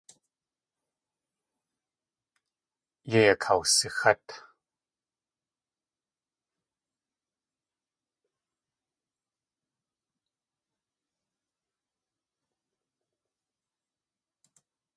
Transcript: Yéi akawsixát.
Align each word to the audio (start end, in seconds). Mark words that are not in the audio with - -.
Yéi 3.11 3.27
akawsixát. 3.33 4.27